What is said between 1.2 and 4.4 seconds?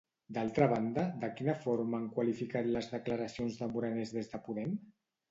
de quina forma han qualificat les declaracions de Morenés des